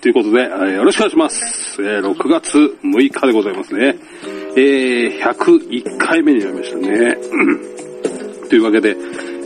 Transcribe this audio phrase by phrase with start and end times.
[0.00, 1.82] ということで、えーよろしくお願いします。
[1.82, 3.96] えー6月6日でございますね。
[4.56, 7.16] えー、101回目になりましたね。
[8.48, 8.96] というわけで、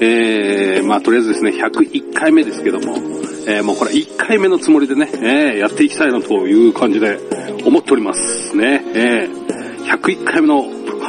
[0.03, 2.97] えー、まあとりあえずですね、101回目ですけども、
[3.47, 7.19] えー、もうこれ1回目のつもりでね、えー、やっていきたいなという感じで
[7.65, 8.85] 思っておりますね。
[8.95, 10.67] えー、101回目の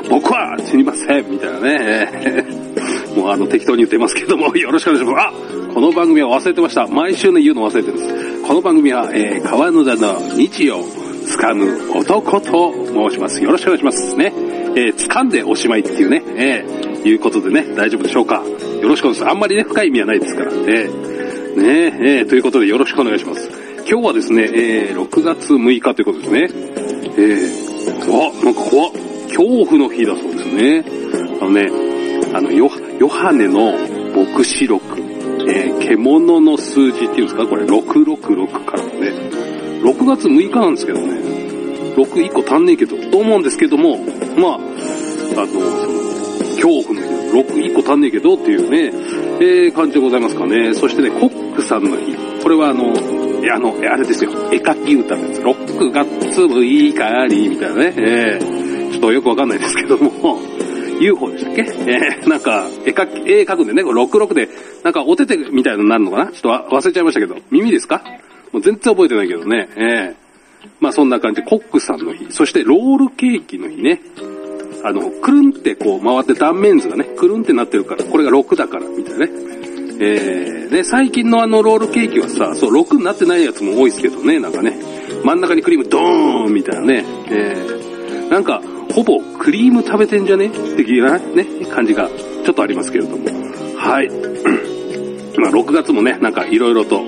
[0.09, 2.72] 僕は死にませんみたいなね、
[3.15, 5.27] もうあの適当に言ってますけども、 よろしくお願いします。
[5.27, 5.33] あ
[5.73, 6.87] この番組は忘れてました。
[6.87, 8.41] 毎週ね言うの忘れてるんです。
[8.43, 10.83] この番組は、えー、川野田の日を
[11.25, 12.73] 掴む男と
[13.09, 13.43] 申します。
[13.43, 14.15] よろしくお願いします。
[14.15, 14.33] ね。
[14.75, 18.43] えー、掴んでおしまいっていうね、えー、いうことでね、大丈夫でしょうか。
[18.81, 19.31] よろしくお願いします。
[19.31, 20.51] あんまりね、深い意味はないですから。
[20.51, 23.49] えー、ねえー、ということでよろしくお願いします。
[23.89, 26.49] 今日はですね、えー、6月6日ということですね。
[27.17, 28.91] えー、わ、なんか怖っ。
[29.33, 30.85] 恐怖の日だそうですね。
[31.41, 31.67] あのね、
[32.33, 32.51] あの、
[33.03, 33.73] ヨハネの
[34.15, 34.97] 牧師録、
[35.49, 37.45] えー獣の数字っていうんですか？
[37.45, 39.09] これ666からのね、
[39.83, 41.19] 6月6日なんですけどね、
[41.97, 43.97] 6、1個足んねえけど、と思うんですけども、
[44.37, 45.65] まあ、あの、その、
[46.55, 48.93] 恐怖の日、6、1個足んねえけどっていうね、
[49.41, 50.73] えー感じでございますかね。
[50.73, 52.93] そしてね、コックさんの日、これはあの、
[53.43, 56.07] いや、あの、あれですよ、絵描き歌のやつ、6月
[56.39, 60.39] 6日に、みたいなね、えーちょっとよくわかんないですけども、
[60.99, 61.61] UFO でしたっけ？
[61.61, 64.49] えー、なんか、絵描き、絵描くんでね、これ66で、
[64.83, 66.31] なんかお手手みたいのになるのかな？
[66.31, 68.03] ちょっと忘れちゃいましたけど、耳ですか？
[68.51, 70.15] もう全然覚えてないけどね、えー、
[70.79, 71.41] まあそんな感じ。
[71.41, 74.01] で、コックさんの日、そしてロールケーキの日ね、
[74.83, 79.31] あの、くるんってこう回って断面図がね、くるんってなってるから、これが6だから、みたいなね。
[79.99, 84.75] えー、で、最近のあのロールケーキはさ、そう、6になってないやつも多いですけどね、なんかね、
[85.23, 88.61] 真ん中にクリームドーンみたいなね、えー、なんか、
[88.93, 90.49] ほぼクリーム食べてんじゃね？
[90.77, 93.25] 的なね、感じがちょっとありますけれども。
[93.77, 94.09] はい。
[95.39, 97.01] まあ、6月もね、なんかいろいろと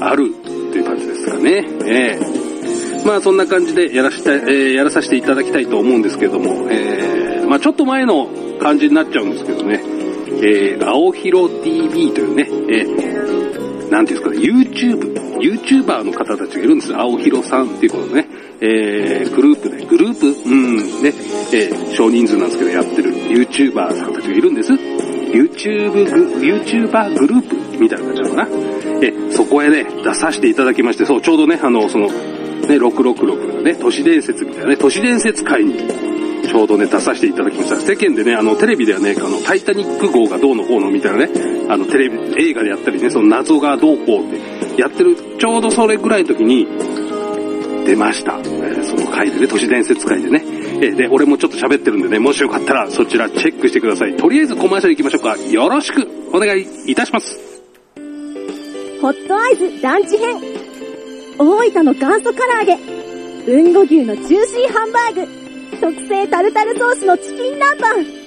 [0.00, 1.68] あるっていう感じですかね。
[1.84, 8.28] ええまあ、そんな感じでやらした、えーやらさせていただきたいと思うんですけども、えーまあ、ちょっと前の
[8.60, 9.80] 感じになっちゃうんですけどね、
[10.42, 17.00] えー、青広 TV というね、えーなんていうんですかね、YouTube、YouTuber の方たちがいるんですよ。
[17.00, 18.28] 青広さんっていうことね、
[18.62, 20.26] えー、グループで、グループ？
[20.26, 21.12] うん、ね、
[21.52, 24.72] えー少人数なんですけどやってる YouTuber さんたちがいるんです。
[24.72, 26.00] YouTube グ、
[26.40, 28.48] YouTuber グループみたいな感じなのかな？
[29.02, 32.12] え、そこへね、出させていただきまして、そう、ちょうどね、あの、その、ね、
[32.76, 35.78] 666がね、都市伝説みたいなね、都市伝説会に、
[36.46, 37.76] ちょうどね、出させていただきました。
[37.76, 41.30] 世間でね、あの、テレビではね、あの、タイタニック号がどうのこうのみたいなね、
[41.68, 42.18] あの、テレビ、
[42.50, 46.66] 映画でやったりね、その謎がどうこうって、やってる、ちょうどそれぐらいの時に、
[47.84, 48.38] 出ました。
[48.38, 50.42] えーその回でね、都市伝説会でね。
[50.44, 54.16] えーで、俺もちょっと喋ってるんでね、もしよかったらそちらチェックしてください。
[54.16, 55.36] とりあえずコマーシャル行きましょうか。
[55.36, 57.38] よろしくお願いいたします。
[59.00, 60.36] ホットアイズランチ編。
[61.38, 62.78] 大分の元祖唐揚げ。
[63.46, 65.28] 豊後牛のジューシーハンバーグ。
[65.80, 68.20] 特製タルタルソースのチキン南蛮。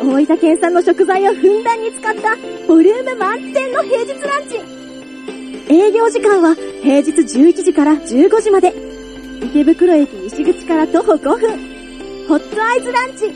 [0.00, 2.36] 大分県産の食材をふんだんに使った
[2.66, 4.60] ボリューム満点の平日ランチ。
[5.70, 8.87] 営業時間は平日11時から15時まで。
[9.40, 11.78] 池袋駅西口から徒歩5分。
[12.28, 13.32] ホットアイズランチ。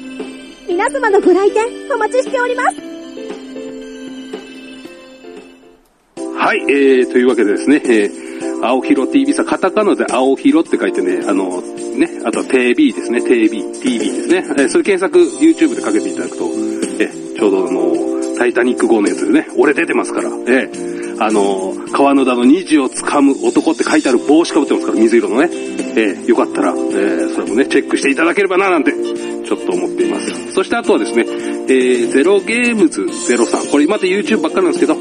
[0.69, 1.65] 皆様のご来店
[1.95, 2.77] お待ちしております。
[6.37, 14.37] はい、えー、というわけでですね、えー、青広 TV さ、カタカナで青広って書いてね、あの、ね、あとは TV ですね、TV、TV ですね。
[14.39, 25.49] えー、それ検索 YouTube でかけていただくと、えー、ちょうどあの、タイタニック号のやつでね、俺出てますから、えー、あの、川野田の虹をつかむ男って書いてある帽子かぶってますから、水色のね。
[25.95, 30.53] えー、よかったら、えー、それもね、チェックしていただければな、なんて、ちょっと思っています。
[30.53, 33.67] そしてあとはですね、えー、ゼロゲームズゼロさん。
[33.67, 34.97] これまた YouTube ばっかりなんですけど、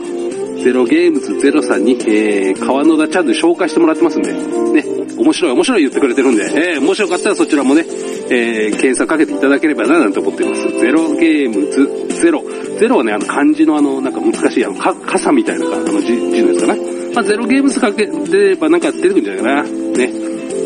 [0.63, 4.83] ゼロゲームズゼロさんに、えー、川野田チャンネル紹介してもらってますんで、ね、
[5.21, 7.85] 面白い面白い言ってくれてるんで、えー、もしよかったらそちらもね、
[8.29, 10.61] えー、検索かけていただければな、なんて思っています。
[10.79, 12.43] ゼロゲームズゼロ。
[12.79, 16.75] ゼロはね、あの漢字のあの、なんか難しい、あの、か、傘みたいな、あの字、字のやつかな。
[17.13, 19.63] まあ、ゼロゲームズかければなんか出てくるんじゃないかな。
[19.63, 19.71] ね。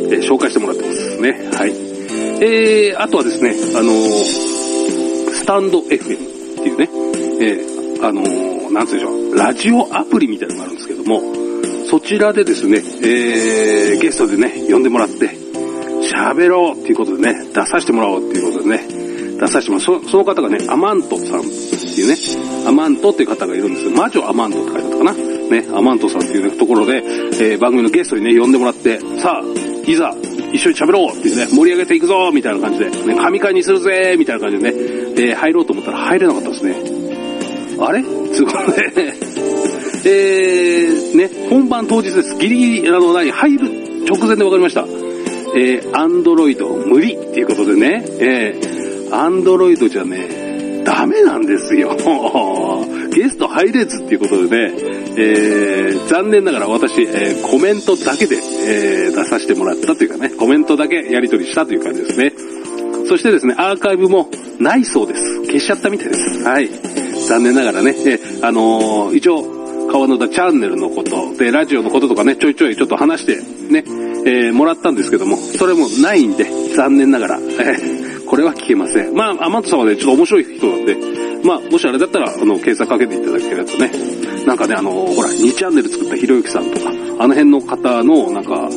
[0.08, 1.50] えー紹介してもらってますね。
[1.52, 1.72] はい。
[2.42, 6.90] えー、あとはですね、あのースタンド FM っていうね、
[7.42, 11.22] えー、あのーなんつうでしょう、ラジオアプリみたいなのがあるんですけども、
[11.96, 15.30] そちらでですね、えー、ゲストでね、呼んでもらって、
[16.02, 18.86] 喋ろうっていうことでね、出させてもらおうっていうことでね、
[19.40, 19.86] 出させてもらう。
[19.86, 22.18] そその方がね、アマントさんっていうね、
[22.68, 25.14] アマントっていう方がいるんですよ魔女アマントって書いてあったかな。
[25.14, 30.14] ね、アマントさんっていう、ね、ところで、えー番組のゲストにね、呼んでもらって、さあ、いざ、
[30.52, 34.78] 一緒に喋ろうっていうね、盛り上げていくぞみたいな感じで、ね、神会にするぜみたいな感じでね、
[35.18, 36.76] え入ろうと思ったら入れなかったですね。
[37.80, 38.04] あれ？
[38.04, 39.14] つうことで、
[40.08, 42.36] えー、ね、本番当日です。
[42.36, 44.86] ギリギリ、あの、何、入る直前で分かりました。
[45.56, 51.96] えー、アンドロイド無理っていうことでね、えー、アンドロイドじゃね、ダメなんですよ。
[53.16, 54.74] ゲスト入れずっていうことでね、
[55.18, 62.34] えー、残念ながら私、えー、コメントだけで、えー、出させてもらったというかね、コメントだけやり取りしたという感じですね。
[63.08, 64.30] そしてですね、アーカイブも
[64.60, 65.42] ないそうです。
[65.46, 66.44] 消しちゃったみたいです。
[66.44, 66.70] はい。
[67.28, 69.55] 残念ながらね、えー、あのー、一応、
[69.96, 73.38] 川野田チャンネルのこと、で、ラジオのこととかね、ちょいちょいちょっと話して、
[73.72, 73.82] ね、
[74.26, 76.44] えー、もらったんですけども、それもないんで、
[76.76, 79.16] 残念ながら、えー、これは聞けません。
[79.16, 80.98] まあ、アマントさんはね、ちょっと面白い人なんで、
[81.46, 83.90] まあ、もしあれだったら、あの、検索かけていただけるとね、
[84.46, 88.70] なんかね、あの、ほら、2チャンネル作ったひろゆきさんとか、あの辺の方の、なんか、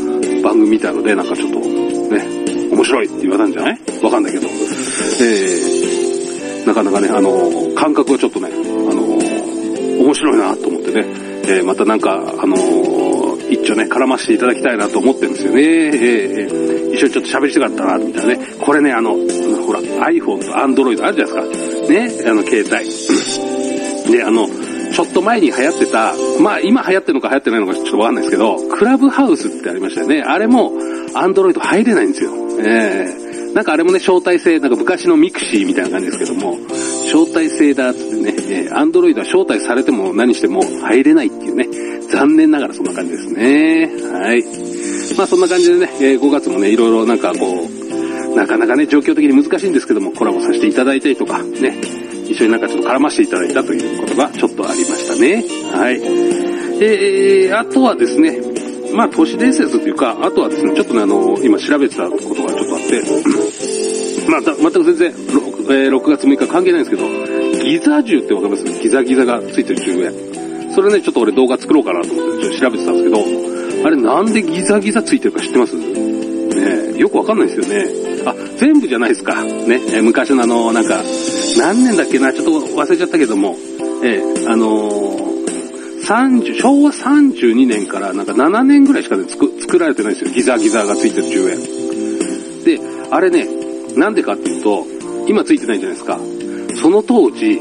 [0.45, 3.81] 番組みたいので、なんかちょっと、ね、面白いって言われたんじゃない？
[4.05, 9.19] わかんないけど、えー、なかなかね、あの、感覚がちょっとね、あの、
[10.05, 10.78] 面白いなと思って、
[11.49, 15.63] えー、またなんか、あのー、一丁ね、絡ませていただきたいなと思ってるんですよね。
[15.63, 18.47] えー、一緒にちょっと喋りたかったな、みたいなね。
[18.61, 19.13] これね、あの、
[19.67, 22.25] ほら、iPhone と Android あるじゃないですか。
[22.27, 24.13] ね、あの、携帯。
[24.13, 24.47] で、あの、
[24.93, 30.23] ちょっと前に流行ってた、まあ今流行ってるのか流行ってないのかちょっとわかんないですけど、クラブハウスってありましたよね。
[30.23, 30.73] あれも、
[31.15, 32.33] Android 入れないんですよ。
[32.61, 36.59] えー、なんかあれもね、招待制、なんか昔のミクシーみたいな感じですけども、
[37.07, 41.69] 招待制だっつってね、えー、アンドロイドは招待されても何しても入れないっていうね、
[42.11, 43.87] 残念ながらそんな感じですね。
[44.13, 44.45] はい。
[45.17, 51.77] まあそんな感じでね、え、5月もね、いろいろなんかこう、なかなかね、状況的に難しいんですけども、コラボさせていただいたりとか、ね、
[52.25, 55.45] 一緒になんかちょっと絡ませていただいたということがちょっとありましたね。
[55.73, 56.01] はい。
[56.81, 58.41] えー、あとはですね、
[58.95, 63.03] まあ都市伝説というか、あとはですね、ちょっとね、あの、今調べてたことがちょっとあって、
[64.29, 67.38] まあ、全く全然、えー、6月6日関係ないんですけど、
[67.69, 68.65] ギザ銃ってわかります？
[68.81, 70.73] ギザギザがついてる銃円。
[70.73, 75.77] それね、ちょっと俺動画作ろうかなと思ってちょっと調べてたんですけど、あれなんでギザギザついてるか知ってます？
[75.77, 77.87] ねよくわかんないですよね。
[78.27, 79.45] あ、全部じゃないですか。
[79.45, 81.03] ね、え、昔のあの、なんか、
[81.59, 83.57] 何年だっけな、ちょっと忘れちゃったけども、
[84.03, 85.47] えー、あのー、
[86.05, 90.33] 30、昭和32年からなんか7年ぐらいしか、ね、作作られてないんですよ。
[90.35, 92.65] ギザギザがついてる10円。
[92.65, 92.81] で、
[93.11, 93.47] あれね、
[93.97, 94.85] なんでかっていうと、
[95.29, 96.19] 今ついてないじゃないですか。
[96.81, 97.61] その当時、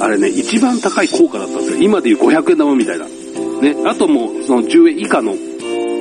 [0.00, 1.78] あれね、一番高い効果だったんですよ。
[1.82, 3.06] 今でいう500円玉みたいな。
[3.06, 5.34] ね、あともう、その10円以下の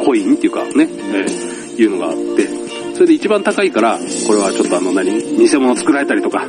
[0.06, 2.48] コインっていうかね、えー、いうのがあって、
[2.94, 6.46] それで一番高いから、これはちょっとあの何、偽物作られたりとか、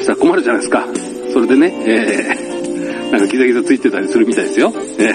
[0.00, 0.86] したら困るじゃないですか。
[1.32, 4.72] それでね、えー、なんかギザギザついてたりするみたいですよ。
[4.98, 5.08] え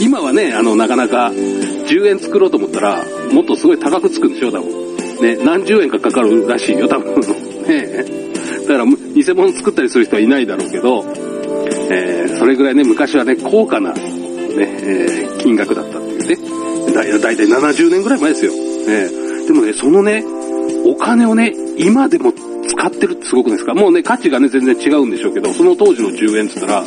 [0.00, 4.96] ー、今はね、あの、なかなか10円作ろうと思ったら、もっとすごい高くつくんでしょ、多分。
[5.20, 7.20] ね、何十円かかかるらしいよ、多分。
[7.66, 8.28] ね
[8.68, 11.04] だから、偽物作ったりする人はいないだろうけど、
[11.90, 14.00] えー、それぐらいね、昔はね、高価な、ね、
[14.58, 16.92] えー、金額だったっていうね。
[16.92, 18.52] だだいたい70年ぐらい前ですよ。
[18.88, 20.24] えー、でもね、そのね、
[20.84, 22.32] お金をね、今でも
[22.66, 23.74] 使ってるってすごくないですか？
[23.74, 26.84] もうね、価値がね、全然違うんでしょうけど、その当時の10円って言ったら、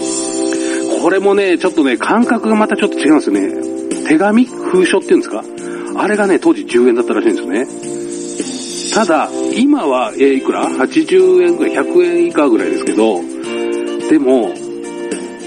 [1.01, 4.07] これもね、ちょっとね、感覚がまたちょっと違うんですよね。
[4.07, 5.43] 手紙封書っていうんですか？
[5.95, 7.67] あれがね、当時10円だったらしいんですよね。
[8.93, 13.21] ただ、今は、え、いくら ?80 円ぐらい、100円以下ぐらいですけど、
[14.09, 14.53] でも、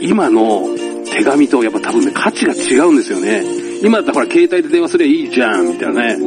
[0.01, 0.67] 今の
[1.13, 3.45] 手紙とやっぱ多分ね、価値が違うんですよね。
[3.83, 6.19] 今だったらほら、携帯で電話すればいいじゃん、みたいなね。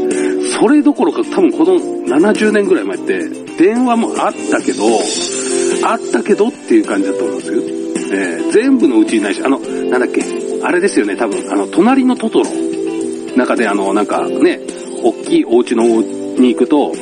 [0.59, 3.27] それどころか多分この70年ぐらい前って、
[3.57, 4.83] 電話もあったけど、
[5.83, 7.61] あったけどっていう感じだと思うんですよ。
[8.09, 10.23] えー、全部のうちにないし、あの、なんだっけ、
[10.63, 12.45] あれですよね、多分、あの、隣のトトロ。
[13.35, 14.59] 中であの、なんかね、
[15.03, 15.83] 大きいお家の
[16.41, 16.93] に行くと、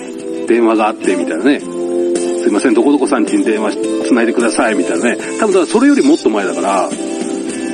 [0.48, 1.60] 電話があって、みたいなね。
[1.60, 3.72] すいません、どこどこさん家に電話
[4.08, 5.18] 繋いでください、みたいなね。
[5.40, 6.90] 多分、だからそれよりもっと前だから、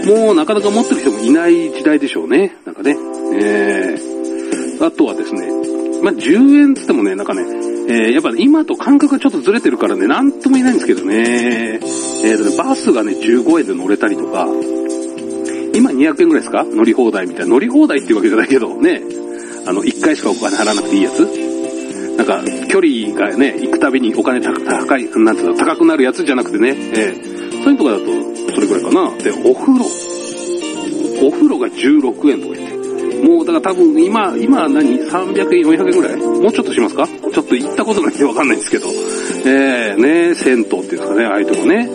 [0.05, 2.55] もうなかなか持ってる人もいない時代でしょうね。
[2.65, 2.95] なんかね。
[3.33, 5.47] えー、あとはですね、
[6.01, 7.43] まあ、10円つってもね、なんかね、
[7.87, 11.79] えー、やっぱ、今と感覚がちょっとずれてるからね、なんとも言えないんですけどね。
[12.23, 14.47] えー、バスがね、15円で乗れたりとか、
[15.73, 16.65] 今200円ぐらいですか？
[16.65, 17.51] 乗り放題みたいな。
[17.51, 19.01] 乗り放題っていうわけじゃないけど、ね。
[19.65, 21.50] あの、1回しかお金払わなくていいやつ
[22.21, 28.05] なんか、距離がね、行くたびにお金高い、なんていうの、高くなるやつじゃなくてね、えー、そういうとこだと、
[28.53, 29.17] それぐらいかな。
[29.17, 29.85] で、お風呂。
[31.23, 33.27] お風呂が16円とか言って。
[33.27, 36.15] もう、だから多分今、今何 ?300 円、400円ぐらい？
[36.17, 37.07] もうちょっとしますか？
[37.07, 38.87] ちょっと行ったことないんでわかんないんですけど。
[39.45, 41.87] えー、ね、銭湯っていうんですかね、ああいうとこね。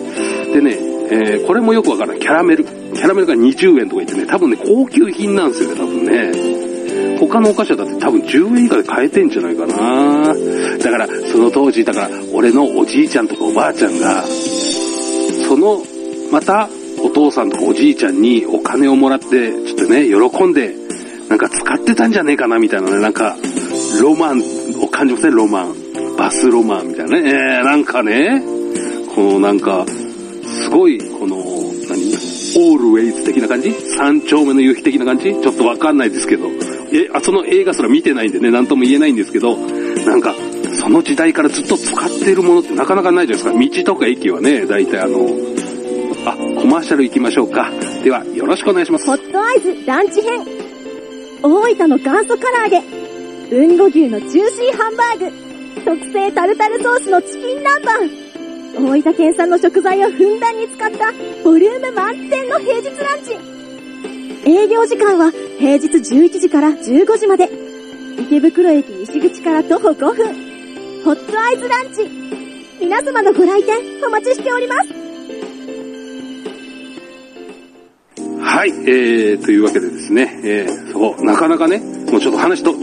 [0.53, 0.77] でね、
[1.09, 2.19] えー、これもよくわからない。
[2.19, 2.63] キャラメル。
[2.65, 6.56] キャラメルが20円とか言ってね、多分ね、高級品なんですよね、多分ね。
[7.17, 10.33] 他のお菓子はだって多分10円以下で買えてんじゃないかな
[10.77, 14.23] だから、その当時、だから、俺のおじいちゃんとかおばあちゃんが、
[15.47, 15.81] その、
[16.31, 16.69] また、
[16.99, 20.75] お父さんとかおじいちゃんにお金をもらって、ちょっとね、喜んで、
[21.29, 23.35] なんか使ってたんじゃねえかな、みたいなね、なんか、
[24.01, 24.41] ロマン
[24.81, 25.87] を感じますね、ロマン。
[26.17, 27.29] バスロマンみたいなね。
[27.29, 28.41] えー、なんかね、
[29.13, 31.37] このなんか、すごい、この、
[31.87, 32.27] 何？
[32.59, 33.71] オールウェイズ的な感じ？
[33.97, 35.25] 三丁目の夕日的な感じ？
[35.25, 36.47] ちょっとわかんないですけど。
[36.97, 40.35] え、あ、その映画すら見てないんでね、なんとも言えないんですけど、なんか、
[40.73, 43.83] その時代からずっと使ってるものってなかなかないじゃないですか。
[43.85, 45.27] 道とか駅はね、大体あの、
[46.25, 47.71] あ、コマーシャル行きましょうか。
[48.03, 49.05] では、よろしくお願いします。
[49.05, 50.41] ホットアイズランチ編。
[51.43, 52.81] 大分の元祖唐揚げ。
[53.49, 55.47] 豊後牛のジューシーハンバーグ。
[55.85, 58.27] 特製タルタルソースのチキン南蛮。
[58.79, 61.11] 大分県産の食材をふんだんに使った
[61.43, 63.56] ボリューム満点の平日ランチ。
[64.45, 67.49] 営業時間は平日11時から15時まで。
[68.19, 70.25] 池袋駅西口から徒歩5分。
[71.03, 72.09] ホットアイズランチ。
[72.79, 74.89] 皆様のご来店お待ちしております。
[78.39, 81.79] はい、えー、というわけでですね、えー、そう、なかなかね、
[82.11, 82.73] もうちょっと話と、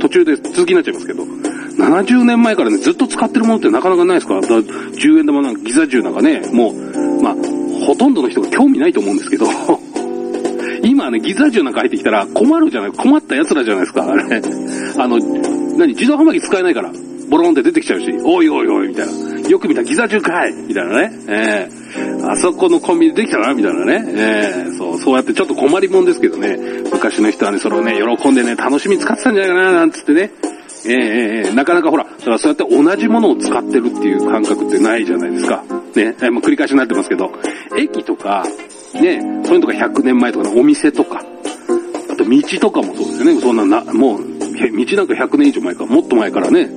[0.00, 4.40] 途中で続きになっちゃいますけど、70年前からね、ずっと使ってるものってなかなかないですか？
[4.40, 7.34] だ ?10 円玉なんかギザ10なんかね、もう、まあ、
[7.86, 9.46] ほとんどの人が興味ないと思うんですけど、
[10.84, 14.22] 今ね、ギザ10なんか入ってきたら困るじゃない、困った奴らじゃないですか、あれ。
[14.98, 15.18] あの、
[15.76, 16.92] 何、自動販売機使えないから、
[17.30, 19.48] ボロンって出てきちゃうし、おいおいおい、みたいな。
[19.48, 21.12] よく見たらギザ10かいみたいなね。
[21.28, 24.04] えー、あそこのコンビニできたなみたいなね。
[24.08, 26.56] えー、そう、そうやってちょっと困りもんですけどね。
[26.92, 30.30] 昔の人はね、それをね、喜んでね、楽しみに使ってたんじゃないかな、なんつってね。
[30.86, 30.92] えー、
[31.46, 35.64] えー、なかなかほら、だからそうやって同じものを使ってるっていう感覚ってないじゃないですか。
[35.94, 37.32] ね、えー、もう繰り返しになってますけど、
[37.76, 38.44] 駅とか、
[39.00, 41.24] ね、そういうのとか100年前とかのお店とか、
[42.10, 43.40] あと道とかもそうですよね。
[43.40, 46.70] そんなな、もう、道なんか100年以上前か、もっと前からね、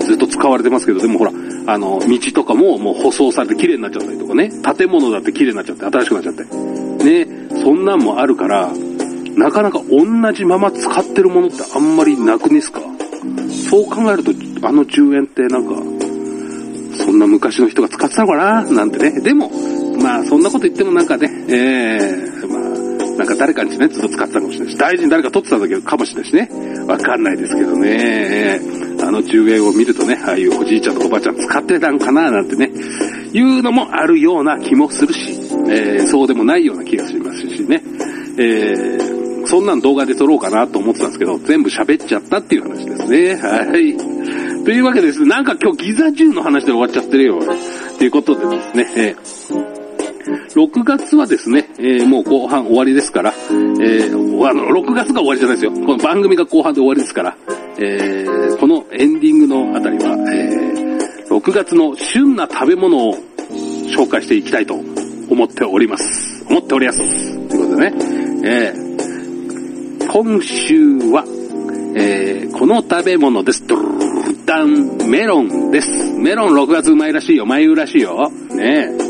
[0.00, 1.32] ずっと使われてますけど、でもほら、
[1.66, 6.44] あの、道とかももう舗装されて綺麗になっちゃったりとかね、建物だって綺麗になっちゃって、新しくなっちゃって。
[7.04, 7.26] ね、
[7.62, 8.72] そんなんもあるから、
[9.36, 12.80] なかなか同じまま使ってるものってあんまりなくねすか？
[13.70, 14.32] そう考えると、
[14.66, 15.74] あの10円ってなんか、
[16.96, 18.62] そんな昔の人が使ってたのかな？
[18.64, 19.20] なんてね。
[19.20, 19.50] でも、
[20.00, 26.48] まあそんなこと言ってもなんかね、えー、まあ、なんか誰かにね、ずっと使ったかもしれないし、大事に誰か取ってた時かもしれないしね。
[26.86, 28.60] わかんないですけどね。
[29.02, 32.70] あの10円を見るとね、ああいうおじいちゃんとおばあちゃん使ってたんかななんてね、
[33.32, 35.32] いうのもあるような気もするし、
[35.68, 37.82] えー、そうでもないような気がしますしね。
[38.38, 43.34] えー、そんなん動画で撮ろうかなと思ってたんですけど、全部喋っちゃったっていう話ですね。
[43.36, 43.96] はい。
[44.64, 47.40] というわけですなんか今日ギザ10の話で終わっちゃってるよ。
[47.98, 49.79] ということでですね、えー
[50.54, 55.72] 6月はですね、えー、もう後半終わりですから、えー、あの、6月が終わりじゃないですよ。
[55.72, 57.36] この番組が後半で終わりですから、
[57.78, 63.14] えー、このエンディングのあたりは、えー、6月の旬な食べ物を
[63.94, 66.44] 紹介していきたいと思っております。
[66.48, 66.98] 思っております。
[67.48, 67.96] ということでね、
[68.44, 71.24] えー、今週は、
[71.94, 73.64] えー、この食べ物です。
[73.68, 74.00] ドル
[74.46, 75.88] ダンメロンです。
[76.18, 77.46] メロン6月うまいらしいよ。
[77.46, 78.32] 眉らしいよ。
[78.50, 79.09] ねえ。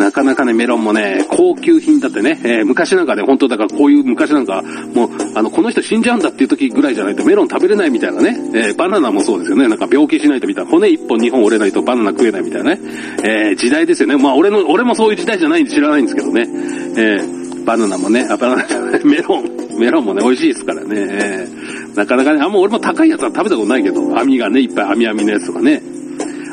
[0.00, 4.62] なかなかね、メロンもね、高級品だってね、えー、昔なんかね、本当だからこういう昔なんか、
[4.94, 12.80] もう、あの、この人死んじゃうんだっていう時ぐらいじゃないとメロン食べれないみたいなね、えー、バナナもそうですよね、なんか病気しないとみたいな、骨一本二本折れないとバナナ食えないみたいなね、
[13.22, 14.16] えー、時代ですよね。
[14.16, 16.48] まあ俺の、俺もそういう時代じゃないんで知らないんですけどね、
[16.96, 18.64] えー、バナナもね、あ、バナナ、
[19.04, 25.82] メロン、メロンもね、美味しいですからね、えー、なかなかね、あ、もう俺も高いやつは食べたことないけど、網がね、いっぱい網網のやつとかね、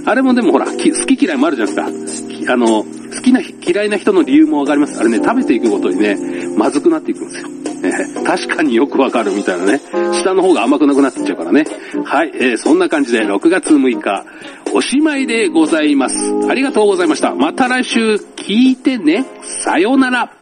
[0.05, 2.53] あれもでもほら、好き嫌いもあるじゃないですか。
[2.53, 2.85] あの、
[3.17, 4.99] 好きな、嫌いな人の理由もわかります。
[4.99, 6.17] あれね、食べていくごとにね、
[6.55, 7.49] まずくなっていくんですよ。
[7.83, 9.81] えー、確かによくわかるみたいなね。
[10.13, 11.65] 下の方が甘くなくなってっちゃうからね。
[12.05, 14.25] はい、えー、そんな感じで6月6日、
[14.73, 16.15] おしまいでございます。
[16.47, 17.33] ありがとうございました。
[17.33, 19.25] また来週聞いてね。
[19.63, 20.37] さようなら。